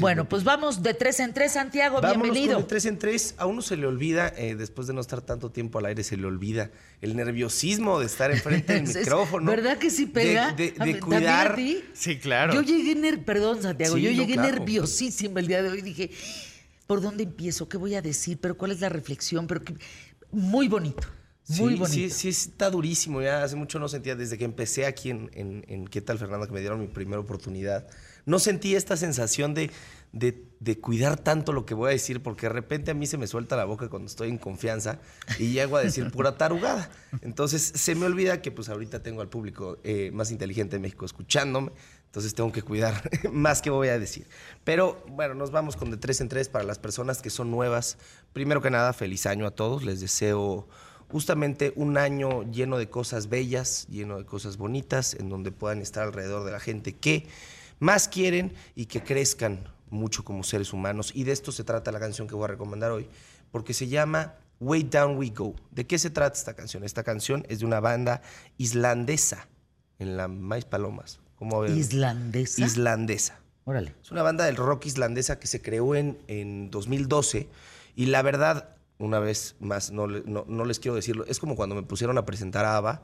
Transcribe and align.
Bueno, 0.00 0.28
pues 0.28 0.42
vamos 0.42 0.82
de 0.82 0.94
tres 0.94 1.20
en 1.20 1.32
tres, 1.32 1.52
Santiago, 1.52 2.00
Vámonos 2.00 2.22
bienvenido. 2.24 2.54
con 2.54 2.62
el 2.62 2.66
3 2.68 2.86
en 2.86 2.98
3. 2.98 3.34
A 3.38 3.46
uno 3.46 3.62
se 3.62 3.76
le 3.76 3.86
olvida, 3.86 4.32
eh, 4.36 4.56
después 4.56 4.88
de 4.88 4.94
no 4.94 5.00
estar 5.00 5.20
tanto 5.22 5.50
tiempo 5.52 5.78
al 5.78 5.86
aire, 5.86 6.02
se 6.02 6.16
le 6.16 6.26
olvida 6.26 6.70
el 7.00 7.14
nerviosismo 7.14 8.00
de 8.00 8.06
estar 8.06 8.30
enfrente 8.32 8.72
del 8.74 8.82
Es- 8.90 8.96
micrófono. 8.96 9.48
¿Verdad 9.50 9.78
que 9.78 9.90
sí 9.90 10.06
pega? 10.06 10.52
De, 10.52 10.56
de- 10.56 10.62
de 10.64 10.70
ver, 10.70 10.76
¿también 10.78 11.00
cuidar. 11.00 11.52
a 11.52 11.54
ti? 11.54 11.84
Sí, 11.94 12.18
claro. 12.18 12.52
Yo 12.54 12.62
llegué, 12.62 12.94
ner 12.96 13.24
perdón, 13.24 13.62
Santiago, 13.62 13.94
Sí, 13.94 14.02
yo 14.02 14.10
no, 14.10 14.16
llegué 14.16 14.32
claro. 14.34 14.48
nerviosísima 14.56 15.38
el 15.38 15.46
día 15.46 15.62
de 15.62 15.68
hoy. 15.70 15.82
Dije, 15.82 16.10
¿por 16.88 17.00
dónde 17.00 17.22
empiezo? 17.22 17.68
¿Qué 17.68 17.76
voy 17.76 17.94
a 17.94 18.02
decir? 18.02 18.38
¿Pero 18.40 18.56
cuál 18.56 18.72
es 18.72 18.80
la 18.80 18.88
reflexión? 18.88 19.46
Pero 19.46 19.62
qué- 19.62 19.74
Muy 20.32 20.66
bonito, 20.66 21.06
muy 21.48 21.74
sí, 21.74 21.78
bonito. 21.78 21.86
Sí, 21.86 22.10
sí, 22.10 22.28
está 22.30 22.70
durísimo. 22.70 23.22
Ya 23.22 23.44
hace 23.44 23.54
mucho 23.54 23.78
no 23.78 23.88
sentía, 23.88 24.16
desde 24.16 24.36
que 24.36 24.44
empecé 24.44 24.84
aquí 24.84 25.10
en, 25.10 25.30
en- 25.32 25.64
en 25.68 25.86
¿Qué 25.86 26.00
tal, 26.00 26.18
Fernanda? 26.18 26.48
Que 26.48 26.52
me 26.52 26.58
dieron 26.60 26.80
mi 26.80 26.88
primera 26.88 27.20
oportunidad. 27.20 27.86
No 28.26 28.38
sentí 28.38 28.74
esta 28.74 28.96
sensación 28.96 29.54
de, 29.54 29.70
de- 30.12 30.44
cuidar 30.80 31.16
tanto 31.18 31.52
lo 31.52 31.64
que 31.64 31.74
voy 31.74 31.88
a 31.88 31.92
decir, 31.92 32.22
porque 32.22 32.46
de 32.46 32.52
repente 32.52 32.90
a 32.90 32.94
mí 32.94 33.06
se 33.06 33.16
me 33.18 33.26
suelta 33.28 33.56
la 33.56 33.64
boca 33.64 33.88
cuando 33.88 34.06
estoy 34.08 34.28
en 34.28 34.38
confianza 34.38 34.98
y 35.38 35.52
llego 35.52 35.76
a 35.76 35.80
decir 35.80 36.10
pura 36.10 36.36
tarugada. 36.36 36.90
Entonces 37.22 37.72
se 37.74 37.94
me 37.94 38.06
olvida 38.06 38.42
que 38.42 38.50
pues 38.50 38.68
ahorita 38.68 39.02
tengo 39.02 39.20
al 39.22 39.28
público 39.28 39.78
eh, 39.84 40.10
más 40.12 40.30
inteligente 40.32 40.76
de 40.76 40.80
México 40.80 41.06
escuchándome. 41.06 41.70
Entonces 42.06 42.34
tengo 42.34 42.50
que 42.50 42.62
cuidar 42.62 43.08
más 43.32 43.62
que 43.62 43.70
voy 43.70 43.88
a 43.88 43.98
decir. 43.98 44.26
Pero 44.64 45.04
bueno, 45.08 45.34
nos 45.34 45.50
vamos 45.50 45.76
con 45.76 45.90
de 45.90 45.96
tres 45.98 46.20
en 46.20 46.28
tres 46.28 46.48
para 46.48 46.64
las 46.64 46.78
personas 46.78 47.22
que 47.22 47.30
son 47.30 47.50
nuevas. 47.50 47.96
Primero 48.32 48.60
que 48.60 48.70
nada, 48.70 48.92
feliz 48.92 49.26
año 49.26 49.46
a 49.46 49.50
todos. 49.52 49.84
Les 49.84 50.00
deseo 50.00 50.66
justamente 51.08 51.72
un 51.76 51.96
año 51.98 52.42
lleno 52.50 52.78
de 52.78 52.88
cosas 52.90 53.28
bellas, 53.28 53.86
lleno 53.88 54.18
de 54.18 54.24
cosas 54.24 54.56
bonitas, 54.56 55.14
en 55.14 55.28
donde 55.28 55.52
puedan 55.52 55.80
estar 55.80 56.04
alrededor 56.04 56.44
de 56.44 56.52
la 56.52 56.60
gente 56.60 56.92
que 56.94 57.28
más 57.78 58.08
quieren 58.08 58.52
y 58.74 58.86
que 58.86 59.02
crezcan 59.02 59.68
mucho 59.90 60.24
como 60.24 60.42
seres 60.42 60.72
humanos. 60.72 61.12
Y 61.14 61.24
de 61.24 61.32
esto 61.32 61.52
se 61.52 61.64
trata 61.64 61.92
la 61.92 62.00
canción 62.00 62.26
que 62.28 62.34
voy 62.34 62.44
a 62.44 62.48
recomendar 62.48 62.90
hoy, 62.90 63.08
porque 63.50 63.72
se 63.74 63.88
llama 63.88 64.34
Way 64.60 64.84
Down 64.84 65.16
We 65.18 65.30
Go. 65.30 65.54
¿De 65.70 65.86
qué 65.86 65.98
se 65.98 66.10
trata 66.10 66.36
esta 66.36 66.54
canción? 66.54 66.82
Esta 66.84 67.02
canción 67.04 67.44
es 67.48 67.60
de 67.60 67.66
una 67.66 67.80
banda 67.80 68.22
islandesa 68.70 69.48
en 69.98 70.16
la 70.16 70.28
Maíz 70.28 70.64
Palomas. 70.64 71.20
¿Cómo 71.36 71.60
ven? 71.60 71.76
¿Islandesa? 71.76 72.64
Islandesa. 72.64 73.38
Órale. 73.64 73.94
Es 74.02 74.10
una 74.10 74.22
banda 74.22 74.44
del 74.44 74.56
rock 74.56 74.86
islandesa 74.86 75.38
que 75.38 75.46
se 75.46 75.60
creó 75.60 75.94
en, 75.94 76.18
en 76.28 76.70
2012 76.70 77.48
y 77.94 78.06
la 78.06 78.22
verdad, 78.22 78.76
una 78.98 79.18
vez 79.18 79.56
más, 79.60 79.90
no, 79.90 80.06
no- 80.06 80.44
no 80.48 80.64
les 80.64 80.78
quiero 80.80 80.94
decirlo, 80.94 81.24
es 81.26 81.38
como 81.38 81.56
cuando 81.56 81.74
me 81.74 81.82
pusieron 81.82 82.16
a 82.18 82.24
presentar 82.24 82.64
a 82.64 82.76
ABBA, 82.76 83.02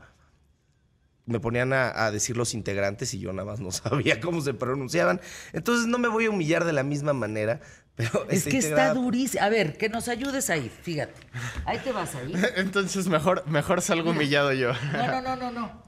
me 1.27 1.41
ponían 1.41 1.73
a, 1.73 2.05
a 2.05 2.11
decir 2.11 2.37
los 2.37 2.55
integrantes 2.55 3.15
y 3.15 3.21
yo 3.21 3.33
nada 3.33 3.51
más 3.51 3.61
no 3.61 3.71
sabía 3.73 4.21
cómo 4.21 4.41
se 4.41 4.55
pronunciaban. 4.55 5.21
Entonces 5.53 5.87
no 5.87 5.99
me 5.99 6.09
voy 6.09 6.27
a 6.27 6.31
humillar 6.31 6.65
de 6.65 6.73
la 6.73 6.83
misma 6.83 7.13
manera, 7.13 7.61
pero 7.95 8.27
Es 8.29 8.45
que 8.45 8.59
está 8.59 8.95
durísimo. 8.95 9.43
A 9.45 9.49
ver, 9.49 9.77
que 9.77 9.89
nos 9.89 10.09
ayudes 10.09 10.51
ahí, 10.51 10.71
fíjate. 10.83 11.21
Ahí 11.65 11.79
te 11.79 11.93
vas 11.93 12.15
ahí. 12.15 12.33
Entonces 12.57 13.09
mejor, 13.09 13.47
mejor 13.47 13.83
salgo 13.83 14.11
humillado 14.11 14.53
yo. 14.53 14.73
No, 14.93 15.07
no, 15.07 15.23
no, 15.23 15.37
no, 15.37 15.51
no. 15.51 15.83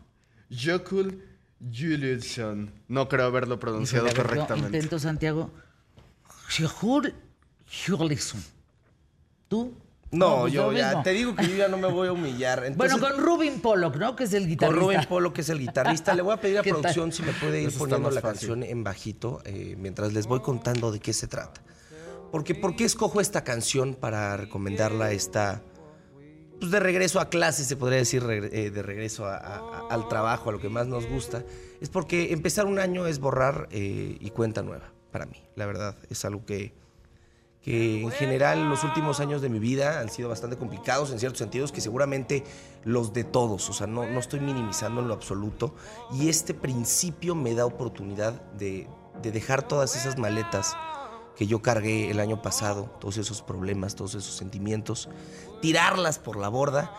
Jokul 0.50 1.22
Juliusson. 1.72 2.72
No 2.88 3.08
creo 3.08 3.26
haberlo 3.26 3.58
pronunciado 3.58 4.04
ver, 4.04 4.16
yo 4.16 4.22
correctamente. 4.22 4.76
Intento, 4.76 4.98
Santiago. 4.98 5.50
Sjur 6.48 7.14
Hjorlisson. 7.66 8.42
¿Tú? 9.48 9.76
No, 10.10 10.42
pues 10.42 10.52
yo 10.52 10.70
lo 10.70 10.78
ya 10.78 10.88
mismo. 10.88 11.02
te 11.02 11.10
digo 11.10 11.34
que 11.34 11.48
yo 11.48 11.56
ya 11.56 11.68
no 11.68 11.76
me 11.76 11.88
voy 11.88 12.06
a 12.08 12.12
humillar. 12.12 12.64
Entonces, 12.64 12.98
Bueno, 13.00 13.16
con 13.16 13.24
Rubin 13.24 13.60
Pollock, 13.60 13.96
¿no? 13.96 14.14
Que 14.14 14.24
es 14.24 14.32
el 14.32 14.42
Con 14.42 14.48
guitarrista. 14.50 14.80
Rubén 14.80 15.00
Polo, 15.08 15.32
que 15.32 15.40
es 15.40 15.48
el 15.48 15.58
guitarrista, 15.58 16.14
le 16.14 16.22
voy 16.22 16.34
a 16.34 16.36
pedir 16.40 16.58
a 16.58 16.62
¿Qué 16.62 16.70
tal? 16.70 16.80
producción 16.82 17.10
si 17.12 17.22
me 17.24 17.32
puede 17.32 17.62
ir 17.62 17.68
Eso 17.68 17.78
poniendo 17.80 18.10
la 18.10 18.20
fácil. 18.20 18.48
canción 18.48 18.62
en 18.62 18.84
bajito 18.84 19.40
eh, 19.44 19.74
mientras 19.78 20.12
les 20.12 20.26
voy 20.26 20.40
contando 20.40 20.92
de 20.92 21.00
qué 21.00 21.12
se 21.12 21.26
trata. 21.26 21.62
Porque, 22.30 22.54
¿por 22.54 22.76
qué 22.76 22.84
escojo 22.84 23.20
esta 23.20 23.42
canción 23.44 23.94
para 23.94 24.36
recomendarla 24.36 25.10
esta, 25.12 25.62
pues 26.60 26.70
de 26.70 26.80
regreso 26.80 27.18
a 27.20 27.28
clase, 27.28 27.64
se 27.64 27.76
podría 27.76 27.98
decir, 27.98 28.22
eh, 28.28 28.70
de 28.70 28.82
regreso 28.82 29.26
a- 29.26 29.36
a- 29.36 29.58
a- 29.58 29.88
al 29.90 30.08
trabajo, 30.08 30.50
a 30.50 30.52
lo 30.52 30.60
que 30.60 30.68
más 30.68 30.86
nos 30.86 31.06
gusta? 31.06 31.42
Es 31.80 31.88
porque 31.90 32.32
empezar 32.32 32.66
un 32.66 32.78
año 32.78 33.06
es 33.06 33.18
borrar 33.18 33.68
eh, 33.70 34.16
y 34.20 34.30
cuenta 34.30 34.62
nueva, 34.62 34.92
para 35.10 35.26
mí. 35.26 35.42
La 35.56 35.66
verdad, 35.66 35.96
es 36.10 36.24
algo 36.24 36.44
que, 36.44 36.72
que 37.64 38.02
en 38.02 38.10
general 38.10 38.68
los 38.68 38.84
últimos 38.84 39.20
años 39.20 39.40
de 39.40 39.48
mi 39.48 39.58
vida 39.58 40.00
han 40.00 40.10
sido 40.10 40.28
bastante 40.28 40.58
complicados 40.58 41.10
en 41.10 41.18
ciertos 41.18 41.38
sentidos, 41.38 41.72
que 41.72 41.80
seguramente 41.80 42.44
los 42.84 43.14
de 43.14 43.24
todos, 43.24 43.70
o 43.70 43.72
sea, 43.72 43.86
no, 43.86 44.06
no 44.06 44.20
estoy 44.20 44.40
minimizando 44.40 45.00
en 45.00 45.08
lo 45.08 45.14
absoluto, 45.14 45.74
y 46.12 46.28
este 46.28 46.52
principio 46.52 47.34
me 47.34 47.54
da 47.54 47.64
oportunidad 47.64 48.34
de, 48.52 48.86
de 49.22 49.32
dejar 49.32 49.66
todas 49.66 49.96
esas 49.96 50.18
maletas 50.18 50.76
que 51.36 51.46
yo 51.46 51.62
cargué 51.62 52.10
el 52.10 52.20
año 52.20 52.42
pasado, 52.42 52.90
todos 53.00 53.16
esos 53.16 53.40
problemas, 53.40 53.94
todos 53.94 54.14
esos 54.14 54.36
sentimientos, 54.36 55.08
tirarlas 55.62 56.18
por 56.18 56.36
la 56.36 56.48
borda, 56.48 56.92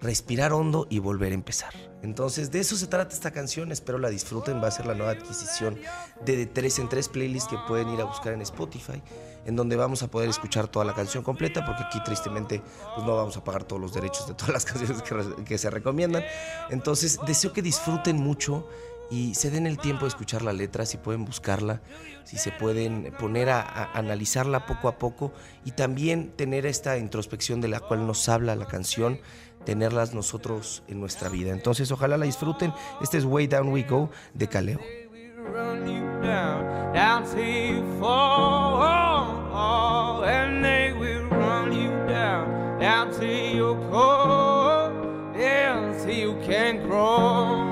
respirar 0.00 0.52
hondo 0.52 0.86
y 0.90 0.98
volver 0.98 1.32
a 1.32 1.34
empezar. 1.34 1.74
Entonces, 2.02 2.52
de 2.52 2.60
eso 2.60 2.76
se 2.76 2.86
trata 2.86 3.14
esta 3.14 3.32
canción. 3.32 3.72
Espero 3.72 3.98
la 3.98 4.08
disfruten. 4.08 4.62
Va 4.62 4.68
a 4.68 4.70
ser 4.70 4.86
la 4.86 4.94
nueva 4.94 5.12
adquisición 5.12 5.78
de 6.24 6.36
de 6.36 6.46
3 6.46 6.78
en 6.80 6.88
3 6.88 7.08
playlists 7.08 7.48
que 7.48 7.56
pueden 7.66 7.88
ir 7.88 8.00
a 8.00 8.04
buscar 8.04 8.32
en 8.32 8.42
Spotify, 8.42 9.02
en 9.44 9.56
donde 9.56 9.74
vamos 9.74 10.02
a 10.02 10.08
poder 10.08 10.28
escuchar 10.28 10.68
toda 10.68 10.84
la 10.84 10.94
canción 10.94 11.24
completa, 11.24 11.64
porque 11.66 11.82
aquí 11.82 12.00
tristemente 12.04 12.62
pues 12.94 13.06
no 13.06 13.16
vamos 13.16 13.36
a 13.36 13.42
pagar 13.42 13.64
todos 13.64 13.82
los 13.82 13.92
derechos 13.92 14.28
de 14.28 14.34
todas 14.34 14.52
las 14.52 14.64
canciones 14.66 15.02
que 15.44 15.58
se 15.58 15.70
recomiendan. 15.70 16.22
Entonces, 16.70 17.18
deseo 17.26 17.52
que 17.52 17.62
disfruten 17.62 18.16
mucho 18.16 18.68
y 19.10 19.34
se 19.34 19.50
den 19.50 19.66
el 19.66 19.78
tiempo 19.78 20.04
de 20.04 20.08
escuchar 20.08 20.42
la 20.42 20.52
letra, 20.52 20.86
si 20.86 20.98
pueden 20.98 21.24
buscarla, 21.24 21.80
si 22.24 22.36
se 22.36 22.52
pueden 22.52 23.12
poner 23.18 23.50
a, 23.50 23.92
analizarla 23.92 24.66
poco 24.66 24.88
a 24.88 24.98
poco 24.98 25.32
y 25.64 25.72
también 25.72 26.30
tener 26.30 26.66
esta 26.66 26.98
introspección 26.98 27.60
de 27.60 27.68
la 27.68 27.80
cual 27.80 28.06
nos 28.06 28.28
habla 28.28 28.56
la 28.56 28.66
canción, 28.66 29.20
tenerlas 29.64 30.14
nosotros 30.14 30.82
en 30.88 31.00
nuestra 31.00 31.28
vida. 31.28 31.52
Entonces, 31.52 31.90
ojalá 31.90 32.16
la 32.16 32.26
disfruten. 32.26 32.72
Este 33.00 33.18
es 33.18 33.24
Way 33.24 33.46
Down 33.46 33.68
We 33.68 33.82
Go 33.82 34.10
de 34.34 34.48
Caleo. 34.48 34.80
down, 42.80 43.12
till 43.18 43.56
you 46.14 46.32
and 46.50 47.67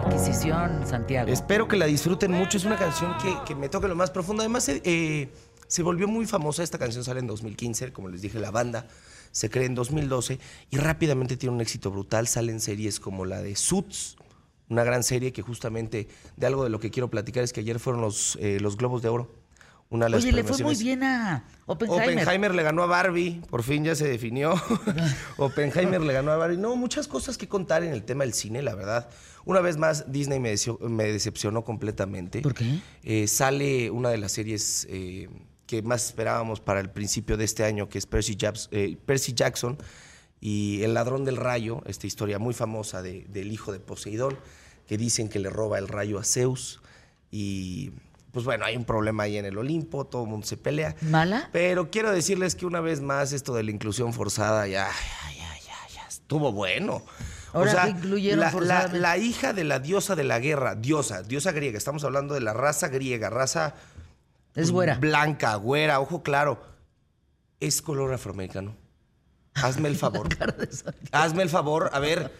buena 0.00 0.16
adquisición, 0.16 0.86
Santiago. 0.86 1.30
Espero 1.30 1.68
que 1.68 1.76
la 1.76 1.86
disfruten 1.86 2.32
mucho. 2.32 2.56
Es 2.56 2.64
una 2.64 2.76
canción 2.76 3.14
que, 3.18 3.36
que 3.46 3.54
me 3.54 3.68
toca 3.68 3.88
lo 3.88 3.94
más 3.94 4.10
profundo. 4.10 4.42
Además, 4.42 4.68
eh, 4.68 4.80
eh, 4.84 5.28
se 5.66 5.82
volvió 5.82 6.08
muy 6.08 6.26
famosa. 6.26 6.62
Esta 6.62 6.78
canción 6.78 7.04
sale 7.04 7.20
en 7.20 7.26
2015, 7.26 7.92
como 7.92 8.08
les 8.08 8.22
dije, 8.22 8.38
la 8.38 8.50
banda 8.50 8.86
se 9.32 9.50
crea 9.50 9.66
en 9.66 9.74
2012 9.74 10.38
y 10.70 10.76
rápidamente 10.76 11.36
tiene 11.36 11.54
un 11.54 11.60
éxito 11.60 11.90
brutal. 11.90 12.26
Salen 12.26 12.60
series 12.60 13.00
como 13.00 13.24
la 13.24 13.42
de 13.42 13.56
Suits, 13.56 14.16
una 14.68 14.84
gran 14.84 15.02
serie 15.02 15.32
que 15.32 15.42
justamente 15.42 16.08
de 16.36 16.46
algo 16.46 16.64
de 16.64 16.70
lo 16.70 16.80
que 16.80 16.90
quiero 16.90 17.10
platicar 17.10 17.44
es 17.44 17.52
que 17.52 17.60
ayer 17.60 17.78
fueron 17.78 18.02
los, 18.02 18.36
eh, 18.40 18.58
los 18.60 18.76
Globos 18.76 19.02
de 19.02 19.08
Oro. 19.08 19.41
Una 19.92 20.06
de 20.06 20.10
las 20.10 20.22
Oye, 20.22 20.32
le 20.32 20.42
fue 20.42 20.56
muy 20.64 20.74
bien 20.76 21.02
a 21.02 21.44
Oppenheimer. 21.66 22.08
Oppenheimer 22.18 22.54
le 22.54 22.62
ganó 22.62 22.82
a 22.82 22.86
Barbie, 22.86 23.42
por 23.50 23.62
fin 23.62 23.84
ya 23.84 23.94
se 23.94 24.08
definió. 24.08 24.54
Oppenheimer 25.36 26.00
le 26.00 26.12
ganó 26.14 26.32
a 26.32 26.36
Barbie. 26.36 26.56
No, 26.56 26.76
muchas 26.76 27.06
cosas 27.08 27.36
que 27.36 27.46
contar 27.46 27.82
en 27.84 27.92
el 27.92 28.02
tema 28.02 28.24
del 28.24 28.32
cine, 28.32 28.62
la 28.62 28.74
verdad. 28.74 29.08
Una 29.44 29.60
vez 29.60 29.76
más, 29.76 30.10
Disney 30.10 30.40
me, 30.40 30.50
decio- 30.52 30.78
me 30.80 31.04
decepcionó 31.04 31.62
completamente. 31.64 32.40
¿Por 32.40 32.54
qué? 32.54 32.78
Eh, 33.02 33.26
sale 33.28 33.90
una 33.90 34.08
de 34.08 34.16
las 34.18 34.32
series 34.32 34.86
eh, 34.88 35.28
que 35.66 35.82
más 35.82 36.06
esperábamos 36.06 36.60
para 36.60 36.80
el 36.80 36.88
principio 36.90 37.36
de 37.36 37.44
este 37.44 37.64
año, 37.64 37.88
que 37.90 37.98
es 37.98 38.06
Percy, 38.06 38.34
Japs- 38.36 38.68
eh, 38.72 38.96
Percy 39.04 39.34
Jackson 39.34 39.76
y 40.40 40.82
El 40.82 40.94
ladrón 40.94 41.24
del 41.26 41.36
rayo, 41.36 41.82
esta 41.86 42.06
historia 42.06 42.38
muy 42.38 42.54
famosa 42.54 43.02
de- 43.02 43.26
del 43.28 43.52
hijo 43.52 43.72
de 43.72 43.78
Poseidón, 43.80 44.38
que 44.86 44.96
dicen 44.96 45.28
que 45.28 45.38
le 45.38 45.50
roba 45.50 45.78
el 45.78 45.86
rayo 45.88 46.18
a 46.18 46.24
Zeus. 46.24 46.80
Y 47.30 47.92
pues 48.32 48.44
bueno, 48.44 48.64
hay 48.64 48.76
un 48.76 48.84
problema 48.84 49.24
ahí 49.24 49.36
en 49.38 49.44
el 49.44 49.56
Olimpo, 49.58 50.06
todo 50.06 50.24
el 50.24 50.28
mundo 50.30 50.46
se 50.46 50.56
pelea. 50.56 50.96
¿Mala? 51.02 51.48
Pero 51.52 51.90
quiero 51.90 52.10
decirles 52.10 52.54
que 52.56 52.66
una 52.66 52.80
vez 52.80 53.00
más 53.00 53.32
esto 53.32 53.54
de 53.54 53.62
la 53.62 53.70
inclusión 53.70 54.12
forzada 54.12 54.66
ya, 54.66 54.88
ya, 54.88 55.34
ya, 55.36 55.58
ya, 55.66 55.94
ya 55.94 56.08
estuvo 56.08 56.50
bueno. 56.52 57.02
Ahora, 57.52 57.84
¿qué 57.84 57.90
incluyeron 57.90 58.66
la, 58.66 58.88
la 58.88 59.18
hija 59.18 59.52
de 59.52 59.64
la 59.64 59.78
diosa 59.78 60.16
de 60.16 60.24
la 60.24 60.38
guerra, 60.38 60.74
diosa, 60.74 61.22
diosa 61.22 61.52
griega, 61.52 61.76
estamos 61.76 62.02
hablando 62.04 62.32
de 62.32 62.40
la 62.40 62.54
raza 62.54 62.88
griega, 62.88 63.28
raza 63.28 63.74
Es 64.54 64.70
güera. 64.70 64.96
blanca, 64.96 65.54
güera, 65.56 66.00
ojo 66.00 66.22
claro, 66.22 66.62
es 67.60 67.82
color 67.82 68.14
afroamericano. 68.14 68.74
Hazme 69.54 69.90
el 69.90 69.96
favor. 69.98 70.28
Hazme 71.12 71.42
el 71.42 71.50
favor. 71.50 71.90
A 71.92 71.98
ver, 71.98 72.32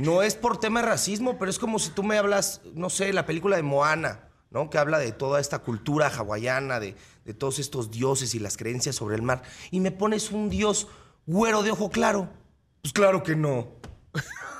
no 0.00 0.20
es 0.22 0.34
por 0.34 0.60
tema 0.60 0.82
de 0.82 0.88
racismo, 0.88 1.38
pero 1.38 1.50
es 1.50 1.58
como 1.58 1.78
si 1.78 1.88
tú 1.88 2.02
me 2.02 2.18
hablas, 2.18 2.60
no 2.74 2.90
sé, 2.90 3.10
la 3.14 3.24
película 3.24 3.56
de 3.56 3.62
Moana. 3.62 4.20
¿No? 4.50 4.70
Que 4.70 4.78
habla 4.78 4.98
de 4.98 5.12
toda 5.12 5.40
esta 5.40 5.58
cultura 5.60 6.08
hawaiana, 6.08 6.80
de, 6.80 6.94
de 7.24 7.34
todos 7.34 7.58
estos 7.58 7.90
dioses 7.90 8.34
y 8.34 8.38
las 8.38 8.56
creencias 8.56 8.96
sobre 8.96 9.16
el 9.16 9.22
mar. 9.22 9.42
Y 9.70 9.80
me 9.80 9.90
pones 9.90 10.30
un 10.30 10.48
dios 10.50 10.88
güero 11.26 11.62
de 11.62 11.70
ojo 11.70 11.90
claro. 11.90 12.28
Pues 12.82 12.92
claro 12.92 13.22
que 13.22 13.36
no. 13.36 13.68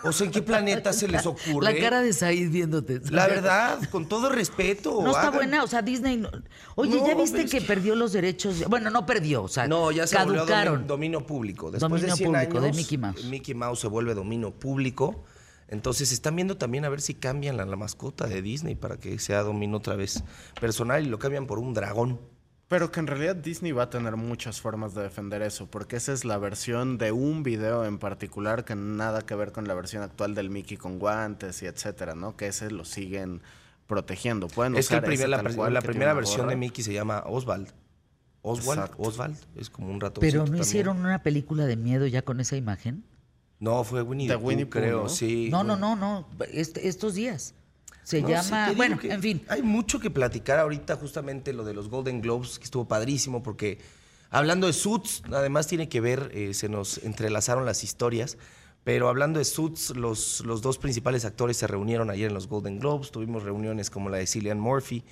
O 0.05 0.12
sea, 0.12 0.26
¿en 0.26 0.32
qué 0.32 0.43
planeta 0.43 0.93
se 0.93 1.08
les 1.08 1.26
ocurre? 1.26 1.73
La 1.73 1.76
cara 1.81 2.00
de 2.02 2.12
Said 2.12 2.50
viéndote. 2.50 3.00
La 3.11 3.26
verdad, 3.26 3.81
con 3.90 4.08
todo 4.08 4.29
respeto. 4.29 5.00
No 5.02 5.08
está 5.08 5.23
hagan- 5.23 5.35
buena, 5.35 5.64
o 5.64 5.67
sea, 5.67 5.82
Disney. 5.82 6.17
no- 6.19 6.31
Oye, 6.76 7.00
No, 7.00 7.06
¿ya 7.06 7.14
viste 7.17 7.43
es 7.43 7.50
que, 7.50 7.58
que- 7.58 7.67
perdió 7.67 7.96
los 7.96 8.12
derechos? 8.12 8.62
Bueno, 8.69 8.90
no 8.90 9.05
perdió, 9.06 9.43
o 9.43 9.49
sea, 9.49 9.67
No, 9.67 9.90
ya 9.90 10.06
se 10.06 10.17
volvió 10.19 10.43
caducaron. 10.46 10.82
domi- 10.82 10.87
dominio 10.87 11.26
público. 11.26 11.73
Después 11.73 11.90
Dominio 11.90 12.12
de 12.14 12.17
100 12.17 12.32
público, 12.32 12.61
de 12.61 12.67
años, 12.67 12.76
Mickey 12.76 12.99
Mouse. 12.99 13.25
Mickey 13.25 13.55
Mouse 13.55 13.81
se 13.81 13.88
vuelve 13.88 14.14
dominio 14.14 14.52
público. 14.52 15.25
Entonces 15.69 16.12
están 16.12 16.35
viendo 16.37 16.56
también 16.56 16.85
a 16.85 16.88
ver 16.88 17.00
si 17.00 17.15
cambian 17.15 17.56
la, 17.56 17.65
la 17.67 17.76
mascota 17.76 18.26
de 18.26 18.41
Disney 18.43 18.75
para 18.75 18.97
que 18.99 19.19
sea 19.19 19.43
dominio 19.43 19.76
otra 19.76 19.97
vez 19.97 20.25
personal 20.61 21.05
y 21.06 21.09
lo 21.09 21.19
cambian 21.19 21.47
por 21.47 21.59
un 21.59 21.75
dragón. 21.75 22.19
Pero 22.69 22.93
que 22.93 23.00
en 23.00 23.06
realidad 23.06 23.35
Disney 23.37 23.73
va 23.73 23.85
a 23.85 23.91
tener 23.91 24.17
muchas 24.17 24.61
formas 24.61 24.94
de 24.94 25.03
defender 25.03 25.41
eso, 25.41 25.70
porque 25.70 25.97
esa 25.97 26.12
es 26.12 26.26
la 26.26 26.37
versión 26.37 26.99
de 26.99 27.12
un 27.12 27.43
video 27.43 27.87
en 27.87 27.99
particular 27.99 28.67
que 28.67 28.75
nada 28.75 29.23
que 29.23 29.35
ver 29.35 29.53
con 29.53 29.67
la 29.67 29.73
versión 29.75 30.03
actual 30.03 30.35
del 30.35 30.50
Mickey 30.50 30.76
con 30.76 30.99
guantes 30.99 31.62
y 31.62 31.67
etcétera, 31.67 32.14
¿no? 32.14 32.37
Que 32.37 32.49
ese 32.49 32.71
lo 32.71 32.85
siguen 32.85 33.41
protegiendo. 33.87 34.49
Pueden 34.49 34.76
Es 34.76 34.88
que 34.88 34.97
el 34.97 35.03
primer- 35.03 35.31
la, 35.31 35.43
cual 35.55 35.73
la 35.73 35.81
que 35.81 35.88
primera 35.88 36.12
versión 36.12 36.49
de. 36.49 36.56
Mickey 36.56 36.85
se 36.85 36.93
llama 36.93 37.23
Oswald. 37.26 37.73
Oswald, 38.43 38.81
Exacto. 38.81 39.03
Oswald, 39.03 39.37
es 39.56 39.71
como 39.71 39.91
un 39.91 40.00
rato. 40.00 40.21
Pero 40.21 40.47
no 40.47 40.59
hicieron 40.59 40.99
una 41.00 41.23
película 41.23 41.64
de 41.64 41.76
miedo 41.76 42.06
ya 42.06 42.21
con 42.23 42.38
esa 42.38 42.56
imagen. 42.56 43.03
No, 43.60 43.82
fue 43.84 44.02
Winnie 44.02 44.28
the 44.28 44.38
Pooh, 44.38 44.46
Winnie 44.46 44.66
Pooh, 44.66 44.70
creo, 44.70 45.02
¿no? 45.05 45.08
sí. 45.08 45.49
No, 45.50 45.64
no, 45.64 45.76
no, 45.76 45.96
no. 45.96 46.26
estos 46.52 47.14
días. 47.14 47.55
Se 48.05 48.22
No, 48.22 48.28
llama. 48.28 48.72
bueno, 48.76 48.99
en 49.02 49.20
fin. 49.20 49.43
Hay 49.49 49.62
mucho 49.62 50.00
que 50.00 50.10
platicar 50.10 50.58
ahorita, 50.58 50.96
justamente 50.96 51.52
lo 51.52 51.64
de 51.64 51.75
los 51.75 51.90
Golden 51.90 52.22
Globes, 52.22 52.58
que 52.58 52.64
estuvo 52.64 52.87
padrísimo, 52.88 53.43
porque 53.43 53.78
hablando 54.31 54.66
de 54.66 54.72
Suits, 54.72 55.22
además 55.32 55.66
tiene 55.66 55.88
que 55.88 56.00
ver, 56.00 56.31
eh, 56.32 56.55
se 56.55 56.69
nos 56.70 56.99
entrelazaron 56.99 57.66
las 57.66 57.84
historias, 57.84 58.38
pero 58.84 59.08
hablando 59.08 59.38
de 59.40 59.44
Suits, 59.44 59.90
los, 59.90 60.40
los 60.46 60.62
dos 60.62 60.78
principales 60.78 61.26
actores 61.26 61.58
se 61.58 61.66
reunieron 61.66 62.08
ayer 62.08 62.28
en 62.28 62.34
los 62.34 62.49
Golden 62.49 62.78
Globes, 62.78 63.11
tuvimos 63.11 63.43
reuniones 63.43 63.90
como 63.90 64.08
la 64.08 64.16
de 64.16 64.26
Cillian 64.26 64.58
Murphy, 64.58 65.04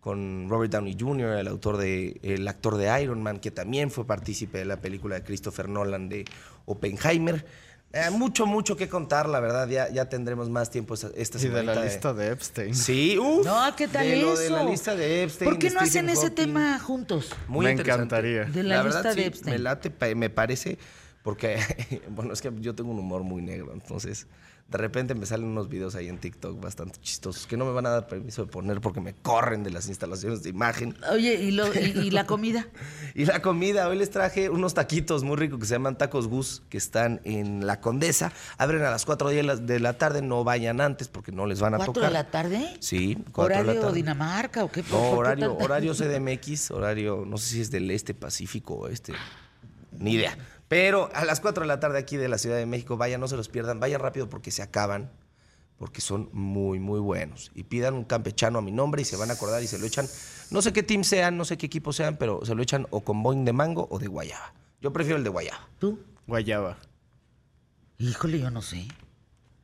con 0.00 0.48
Robert 0.50 0.72
Downey 0.72 0.96
Jr., 0.98 1.38
el, 1.38 1.46
autor 1.48 1.76
de, 1.78 2.18
el 2.22 2.46
actor 2.48 2.76
de 2.76 3.02
Iron 3.02 3.22
Man, 3.22 3.38
que 3.38 3.50
también 3.52 3.90
fue 3.90 4.04
partícipe 4.04 4.58
de 4.58 4.64
la 4.66 4.80
película 4.80 5.14
de 5.14 5.22
Christopher 5.22 5.68
Nolan 5.68 6.08
de 6.08 6.24
Oppenheimer. 6.66 7.46
Eh, 7.94 8.08
mucho, 8.10 8.46
mucho 8.46 8.74
que 8.74 8.88
contar, 8.88 9.28
la 9.28 9.38
verdad, 9.38 9.68
ya, 9.68 9.90
ya 9.90 10.08
tendremos 10.08 10.48
más 10.48 10.70
tiempo 10.70 10.94
esta, 10.94 11.10
esta 11.14 11.38
Y 11.38 11.48
de 11.48 11.62
la 11.62 11.84
lista 11.84 12.14
de 12.14 12.28
Epstein. 12.32 12.74
Sí, 12.74 13.18
uff. 13.18 13.44
No, 13.44 13.60
¿qué 13.76 13.86
tal 13.86 14.06
de 14.06 14.16
eso? 14.18 14.26
lo 14.30 14.38
de 14.38 14.50
la 14.50 14.64
lista 14.64 14.94
de 14.96 15.24
Epstein. 15.24 15.50
¿Por 15.50 15.58
qué 15.58 15.68
no 15.70 15.80
hacen 15.80 16.08
ese 16.08 16.22
Hawking. 16.22 16.34
tema 16.34 16.78
juntos? 16.78 17.30
Muy 17.48 17.66
Me 17.66 17.72
interesante. 17.72 18.02
encantaría. 18.04 18.44
De 18.46 18.62
la 18.62 18.82
verdad, 18.82 19.02
lista 19.02 19.14
de 19.14 19.22
sí, 19.22 19.28
Epstein. 19.28 19.56
Me 19.56 19.58
late, 19.58 20.14
me 20.14 20.30
parece, 20.30 20.78
porque, 21.22 21.58
bueno, 22.10 22.32
es 22.32 22.40
que 22.40 22.50
yo 22.60 22.74
tengo 22.74 22.92
un 22.92 22.98
humor 22.98 23.24
muy 23.24 23.42
negro, 23.42 23.72
entonces 23.74 24.26
de 24.72 24.78
repente 24.78 25.14
me 25.14 25.26
salen 25.26 25.46
unos 25.48 25.68
videos 25.68 25.94
ahí 25.94 26.08
en 26.08 26.16
TikTok 26.18 26.58
bastante 26.58 26.98
chistosos 26.98 27.46
que 27.46 27.58
no 27.58 27.66
me 27.66 27.72
van 27.72 27.84
a 27.84 27.90
dar 27.90 28.06
permiso 28.08 28.46
de 28.46 28.50
poner 28.50 28.80
porque 28.80 29.00
me 29.02 29.12
corren 29.14 29.62
de 29.62 29.70
las 29.70 29.86
instalaciones 29.88 30.42
de 30.42 30.48
imagen. 30.48 30.96
Oye, 31.12 31.34
¿y, 31.34 31.50
lo- 31.50 31.72
y- 31.74 31.90
y 32.06 32.10
la 32.10 32.26
comida? 32.26 32.66
Y 33.14 33.26
la 33.26 33.42
comida, 33.42 33.86
hoy 33.88 33.98
les 33.98 34.10
traje 34.10 34.48
unos 34.48 34.72
taquitos 34.72 35.24
muy 35.24 35.36
ricos 35.36 35.60
que 35.60 35.66
se 35.66 35.74
llaman 35.74 35.98
tacos 35.98 36.26
Gus, 36.26 36.62
que 36.70 36.78
están 36.78 37.20
en 37.24 37.66
La 37.66 37.80
Condesa. 37.82 38.32
Abren 38.56 38.82
a 38.82 38.90
las 38.90 39.04
4 39.04 39.28
de 39.28 39.42
la, 39.42 39.56
de 39.56 39.78
la 39.78 39.98
tarde, 39.98 40.22
no 40.22 40.42
vayan 40.42 40.80
antes 40.80 41.08
porque 41.08 41.32
no 41.32 41.44
les 41.46 41.60
van 41.60 41.74
a 41.74 41.76
¿Cuatro 41.76 41.92
tocar. 41.92 42.08
de 42.08 42.14
la 42.14 42.30
tarde? 42.30 42.76
Sí, 42.80 43.18
cuatro 43.30 43.50
de 43.50 43.54
la 43.56 43.60
¿Horario 43.64 43.80
tarde. 43.82 43.94
Dinamarca 43.96 44.64
o 44.64 44.72
qué? 44.72 44.82
No, 44.82 44.88
¿Por 44.88 45.00
qué 45.02 45.14
horario, 45.16 45.48
tanta- 45.50 45.64
horario 45.64 45.92
CDMX, 45.94 46.70
horario, 46.70 47.24
no 47.26 47.36
sé 47.36 47.46
si 47.50 47.60
es 47.60 47.70
del 47.70 47.90
este 47.90 48.14
Pacífico 48.14 48.74
o 48.74 48.88
este, 48.88 49.12
ni 49.98 50.12
idea. 50.14 50.34
Pero 50.72 51.10
a 51.12 51.26
las 51.26 51.40
4 51.40 51.64
de 51.64 51.68
la 51.68 51.80
tarde 51.80 51.98
aquí 51.98 52.16
de 52.16 52.28
la 52.28 52.38
Ciudad 52.38 52.56
de 52.56 52.64
México, 52.64 52.96
vayan, 52.96 53.20
no 53.20 53.28
se 53.28 53.36
los 53.36 53.50
pierdan, 53.50 53.78
vayan 53.78 54.00
rápido 54.00 54.30
porque 54.30 54.50
se 54.50 54.62
acaban, 54.62 55.12
porque 55.76 56.00
son 56.00 56.30
muy, 56.32 56.80
muy 56.80 56.98
buenos. 56.98 57.52
Y 57.54 57.64
pidan 57.64 57.92
un 57.92 58.04
campechano 58.04 58.58
a 58.58 58.62
mi 58.62 58.72
nombre 58.72 59.02
y 59.02 59.04
se 59.04 59.16
van 59.16 59.28
a 59.28 59.34
acordar 59.34 59.62
y 59.62 59.66
se 59.66 59.78
lo 59.78 59.84
echan, 59.84 60.08
no 60.50 60.62
sé 60.62 60.72
qué 60.72 60.82
team 60.82 61.04
sean, 61.04 61.36
no 61.36 61.44
sé 61.44 61.58
qué 61.58 61.66
equipo 61.66 61.92
sean, 61.92 62.16
pero 62.16 62.42
se 62.46 62.54
lo 62.54 62.62
echan 62.62 62.86
o 62.88 63.02
con 63.02 63.22
boing 63.22 63.44
de 63.44 63.52
mango 63.52 63.86
o 63.90 63.98
de 63.98 64.06
guayaba. 64.06 64.54
Yo 64.80 64.94
prefiero 64.94 65.18
el 65.18 65.24
de 65.24 65.28
guayaba. 65.28 65.68
¿Tú? 65.78 65.98
Guayaba. 66.26 66.78
Híjole, 67.98 68.40
yo 68.40 68.50
no 68.50 68.62
sé. 68.62 68.88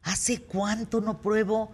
¿Hace 0.02 0.42
cuánto 0.42 1.00
no 1.00 1.22
pruebo 1.22 1.72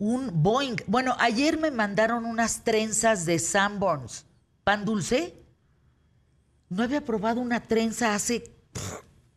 un 0.00 0.42
Boeing? 0.42 0.74
Bueno, 0.88 1.14
ayer 1.20 1.56
me 1.56 1.70
mandaron 1.70 2.24
unas 2.24 2.64
trenzas 2.64 3.26
de 3.26 3.38
Sanborns. 3.38 4.26
¿Pan 4.64 4.84
dulce? 4.84 5.36
No 6.68 6.82
había 6.82 7.04
probado 7.04 7.40
una 7.40 7.62
trenza 7.62 8.16
hace 8.16 8.52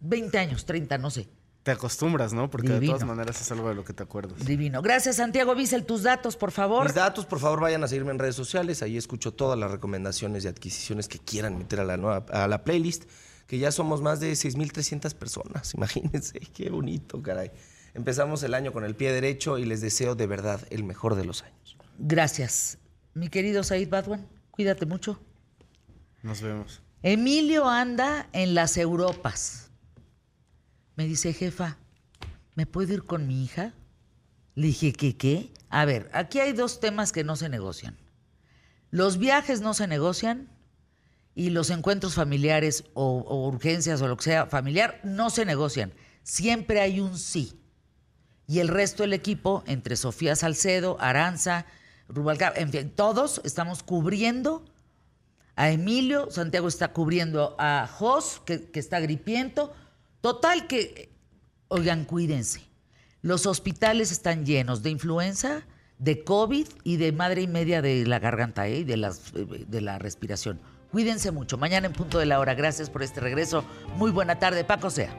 20 0.08 0.38
años, 0.38 0.66
30, 0.66 0.98
no 0.98 1.10
sé. 1.10 1.28
Te 1.64 1.72
acostumbras, 1.72 2.32
¿no? 2.32 2.48
Porque 2.48 2.70
de 2.70 2.86
todas 2.86 3.04
maneras 3.06 3.42
es 3.42 3.52
algo 3.52 3.70
de 3.70 3.74
lo 3.74 3.84
que 3.84 3.92
te 3.92 4.04
acuerdas. 4.04 4.46
Divino. 4.46 4.84
Gracias, 4.84 5.16
Santiago 5.16 5.56
Bissell. 5.56 5.84
Tus 5.84 6.04
datos, 6.04 6.38
por 6.38 6.52
favor. 6.52 6.84
Mis 6.84 6.94
datos, 6.94 7.26
por 7.26 7.40
favor, 7.40 7.60
vayan 7.60 7.84
a 7.84 7.88
seguirme 7.88 8.12
en 8.12 8.20
redes 8.20 8.36
sociales. 8.36 8.84
Ahí 8.84 8.98
escucho 8.98 9.34
todas 9.34 9.58
las 9.58 9.72
recomendaciones 9.72 10.46
y 10.46 10.48
adquisiciones 10.48 11.08
que 11.08 11.18
quieran 11.18 11.58
meter 11.58 11.80
a 11.80 11.84
la, 11.84 11.98
nueva, 11.98 12.24
a 12.30 12.48
la 12.48 12.64
playlist, 12.64 13.06
que 13.48 13.58
ya 13.58 13.72
somos 13.72 14.04
más 14.04 14.20
de 14.20 14.32
6.300 14.34 15.16
personas. 15.16 15.74
Imagínense, 15.78 16.40
qué 16.54 16.70
bonito, 16.70 17.24
caray. 17.24 17.52
Empezamos 17.96 18.44
el 18.44 18.54
año 18.54 18.72
con 18.72 18.84
el 18.84 18.96
pie 18.96 19.12
derecho 19.12 19.58
y 19.58 19.66
les 19.66 19.82
deseo 19.82 20.14
de 20.14 20.28
verdad 20.28 20.62
el 20.70 20.84
mejor 20.84 21.16
de 21.16 21.26
los 21.26 21.42
años. 21.42 21.78
Gracias. 21.98 22.78
Mi 23.16 23.30
querido 23.30 23.64
Said 23.64 23.90
Badwan, 23.90 24.28
cuídate 24.52 24.86
mucho. 24.86 25.20
Nos 26.22 26.42
vemos. 26.42 26.84
Emilio 27.02 27.68
anda 27.68 28.30
en 28.34 28.54
las 28.54 28.78
Europas. 28.78 29.65
Me 30.96 31.06
dice, 31.06 31.34
jefa, 31.34 31.78
¿me 32.56 32.66
puedo 32.66 32.94
ir 32.94 33.04
con 33.04 33.28
mi 33.28 33.44
hija? 33.44 33.74
Le 34.56 34.68
dije, 34.68 34.94
¿qué 34.94 35.18
qué? 35.18 35.52
A 35.70 35.86
ver, 35.86 36.10
aquí 36.14 36.40
hay 36.40 36.54
dos 36.54 36.80
temas 36.80 37.12
que 37.12 37.24
no 37.24 37.36
se 37.36 37.50
negocian. 37.50 37.98
Los 38.92 39.18
viajes 39.18 39.60
no 39.60 39.74
se 39.74 39.88
negocian 39.88 40.48
y 41.36 41.50
los 41.50 41.70
encuentros 41.70 42.16
familiares 42.16 42.86
o, 42.94 43.46
urgencias 43.48 44.02
o 44.02 44.08
lo 44.08 44.16
que 44.16 44.24
sea 44.24 44.46
familiar 44.46 45.02
no 45.04 45.30
se 45.30 45.44
negocian. 45.44 45.92
Siempre 46.24 46.80
hay 46.80 47.02
un 47.02 47.18
sí. 47.18 47.60
Y 48.48 48.60
el 48.60 48.70
resto 48.70 49.04
del 49.04 49.12
equipo, 49.12 49.64
entre 49.68 49.98
Sofía 49.98 50.36
Salcedo, 50.38 50.98
Aranza, 51.02 51.66
Rubalcaba, 52.08 52.56
en 52.56 52.72
fin, 52.72 52.90
todos 52.90 53.42
estamos 53.44 53.84
cubriendo 53.84 54.64
a 55.58 55.72
Emilio, 55.72 56.30
Santiago 56.32 56.68
está 56.68 56.94
cubriendo 56.94 57.56
a 57.58 57.90
Jos, 57.92 58.42
que, 58.46 58.70
que 58.70 58.80
está 58.80 59.00
gripiento. 59.00 59.74
Total 60.26 60.66
que, 60.66 61.12
oigan, 61.68 62.04
cuídense. 62.04 62.62
Los 63.22 63.46
hospitales 63.46 64.12
están 64.12 64.44
llenos 64.44 64.82
de 64.82 64.90
influenza, 64.90 65.68
de 66.00 66.24
COVID 66.24 66.68
y 66.84 66.98
de 66.98 67.12
madre 67.12 67.44
y 67.44 67.48
media 67.48 67.84
de 67.84 68.08
la 68.08 68.18
garganta 68.18 68.68
¿eh? 68.68 68.80
y 68.80 68.84
de, 68.86 68.96
eh, 68.96 69.66
de 69.68 69.82
la 69.82 70.00
respiración. 70.00 70.60
Cuídense 70.92 71.30
mucho. 71.30 71.60
Mañana 71.60 71.86
en 71.86 71.94
punto 71.94 72.18
de 72.18 72.26
la 72.26 72.40
hora. 72.40 72.56
Gracias 72.56 72.90
por 72.90 73.04
este 73.04 73.20
regreso. 73.20 73.64
Muy 73.98 74.10
buena 74.10 74.40
tarde, 74.40 74.64
Paco 74.64 74.90
Sea. 74.90 75.16